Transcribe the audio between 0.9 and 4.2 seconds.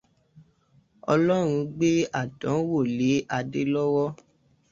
Ọlọ́run gbé àdánwó lé Adé lọ́wọ́.